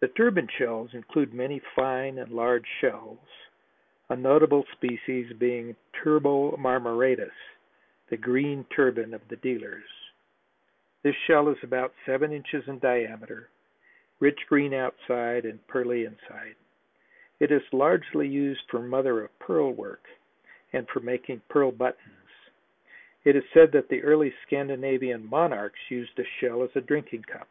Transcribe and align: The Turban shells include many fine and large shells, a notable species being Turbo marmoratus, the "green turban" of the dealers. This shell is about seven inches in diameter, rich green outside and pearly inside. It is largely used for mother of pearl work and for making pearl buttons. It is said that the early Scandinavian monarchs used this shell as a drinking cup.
The 0.00 0.08
Turban 0.08 0.48
shells 0.48 0.94
include 0.94 1.32
many 1.32 1.60
fine 1.76 2.18
and 2.18 2.32
large 2.32 2.66
shells, 2.80 3.24
a 4.08 4.16
notable 4.16 4.66
species 4.72 5.32
being 5.34 5.76
Turbo 5.92 6.56
marmoratus, 6.56 7.30
the 8.08 8.16
"green 8.16 8.64
turban" 8.64 9.14
of 9.14 9.28
the 9.28 9.36
dealers. 9.36 9.86
This 11.04 11.14
shell 11.14 11.48
is 11.50 11.62
about 11.62 11.94
seven 12.04 12.32
inches 12.32 12.66
in 12.66 12.80
diameter, 12.80 13.48
rich 14.18 14.44
green 14.48 14.74
outside 14.74 15.44
and 15.44 15.64
pearly 15.68 16.04
inside. 16.04 16.56
It 17.38 17.52
is 17.52 17.62
largely 17.72 18.26
used 18.26 18.68
for 18.68 18.80
mother 18.80 19.20
of 19.22 19.38
pearl 19.38 19.70
work 19.72 20.04
and 20.72 20.88
for 20.88 20.98
making 20.98 21.42
pearl 21.48 21.70
buttons. 21.70 21.96
It 23.22 23.36
is 23.36 23.44
said 23.54 23.70
that 23.70 23.86
the 23.88 24.02
early 24.02 24.34
Scandinavian 24.42 25.24
monarchs 25.24 25.78
used 25.92 26.16
this 26.16 26.26
shell 26.26 26.64
as 26.64 26.74
a 26.74 26.80
drinking 26.80 27.22
cup. 27.22 27.46